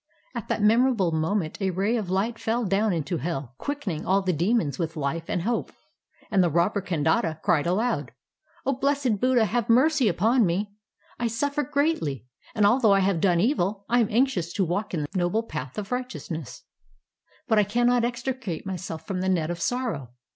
At 0.33 0.47
that 0.47 0.63
memorable 0.63 1.11
moment 1.11 1.61
a 1.61 1.69
ray 1.69 1.95
of 1.95 2.09
light 2.09 2.39
fell 2.39 2.65
down 2.65 2.91
into 2.91 3.17
hell 3.17 3.53
quickening 3.59 4.03
all 4.03 4.23
the 4.23 4.33
demons 4.33 4.79
with 4.79 4.97
life 4.97 5.25
and 5.27 5.43
hope, 5.43 5.71
and 6.31 6.41
the 6.41 6.49
robber 6.49 6.81
Kandata 6.81 7.39
cried 7.43 7.67
aloud: 7.67 8.11
'0 8.67 8.77
blessed 8.77 9.19
Buddha, 9.19 9.45
have 9.45 9.69
mercy 9.69 10.07
upon 10.07 10.43
me! 10.43 10.73
I 11.19 11.27
suffer 11.27 11.61
greatly, 11.61 12.25
and 12.55 12.65
although 12.65 12.93
I 12.95 13.01
have 13.01 13.21
done 13.21 13.39
evil, 13.39 13.85
I 13.89 13.99
am 13.99 14.07
anxious 14.09 14.51
to 14.53 14.65
walk 14.65 14.95
in 14.95 15.03
the 15.03 15.07
noble 15.13 15.43
path 15.43 15.77
of 15.77 15.91
righteousness. 15.91 16.63
But 17.47 17.59
I 17.59 17.63
can' 17.63 17.87
A 17.87 17.91
long 17.91 18.01
period 18.01 18.01
of 18.01 18.01
time, 18.01 18.03
an 18.03 18.03
aeon, 18.05 18.07
55 18.07 18.07
INDIA 18.07 18.07
not 18.07 18.07
extricate 18.07 18.65
myself 18.65 19.05
from 19.05 19.21
the 19.21 19.29
net 19.29 19.51
of 19.51 19.61
sorrow. 19.61 20.09